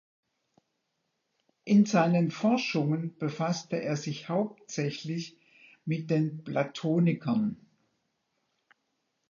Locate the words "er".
3.79-3.95